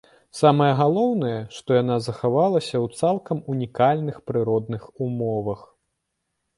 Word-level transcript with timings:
Самае 0.37 0.69
галоўнае, 0.79 1.35
што 1.57 1.69
яна 1.81 1.99
захавалася 2.07 2.75
ў 2.85 3.05
цалкам 3.05 3.45
унікальных 3.57 4.21
прыродных 4.29 4.93
умовах. 5.09 5.61